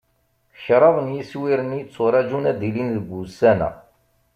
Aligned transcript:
Kraḍ 0.63 0.97
n 1.05 1.07
yiswiren 1.15 1.75
i 1.77 1.77
yetturaǧun 1.79 2.49
ad 2.51 2.55
d-ilin 2.59 2.89
deg 2.95 3.05
wussan-a. 3.11 3.69